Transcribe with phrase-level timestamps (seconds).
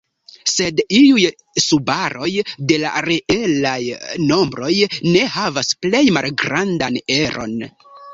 [0.51, 1.25] Sed iuj
[1.63, 2.29] subaroj
[2.71, 3.73] de la reelaj
[4.31, 4.71] nombroj
[5.09, 7.55] ne havas plej malgrandan eron.